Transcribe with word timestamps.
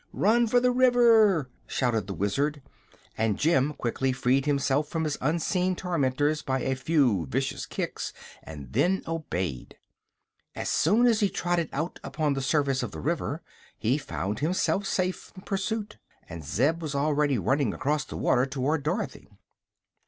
"Run 0.13 0.47
for 0.47 0.59
the 0.59 0.71
river!" 0.71 1.51
shouted 1.67 2.07
the 2.07 2.15
Wizard, 2.15 2.63
and 3.15 3.37
Jim 3.37 3.73
quickly 3.75 4.11
freed 4.11 4.47
himself 4.47 4.87
from 4.87 5.03
his 5.03 5.15
unseen 5.21 5.75
tormenters 5.75 6.41
by 6.41 6.61
a 6.61 6.73
few 6.75 7.27
vicious 7.27 7.67
kicks 7.67 8.11
and 8.41 8.73
then 8.73 9.03
obeyed. 9.05 9.77
As 10.55 10.71
soon 10.71 11.05
as 11.05 11.19
he 11.19 11.29
trotted 11.29 11.69
out 11.71 11.99
upon 12.03 12.33
the 12.33 12.41
surface 12.41 12.81
of 12.81 12.89
the 12.93 12.99
river 12.99 13.43
he 13.77 13.99
found 13.99 14.39
himself 14.39 14.87
safe 14.87 15.31
from 15.35 15.43
pursuit, 15.43 15.99
and 16.27 16.43
Zeb 16.43 16.81
was 16.81 16.95
already 16.95 17.37
running 17.37 17.71
across 17.71 18.03
the 18.03 18.17
water 18.17 18.47
toward 18.47 18.81
Dorothy. 18.81 19.27